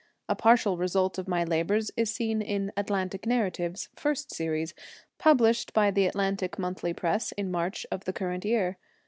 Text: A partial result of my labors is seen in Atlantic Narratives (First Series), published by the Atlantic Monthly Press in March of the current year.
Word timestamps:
A 0.27 0.35
partial 0.35 0.77
result 0.77 1.19
of 1.19 1.27
my 1.27 1.43
labors 1.43 1.91
is 1.95 2.11
seen 2.11 2.41
in 2.41 2.71
Atlantic 2.75 3.27
Narratives 3.27 3.87
(First 3.95 4.33
Series), 4.33 4.73
published 5.19 5.73
by 5.73 5.91
the 5.91 6.07
Atlantic 6.07 6.57
Monthly 6.57 6.91
Press 6.95 7.33
in 7.33 7.51
March 7.51 7.85
of 7.91 8.05
the 8.05 8.13
current 8.13 8.43
year. 8.43 8.79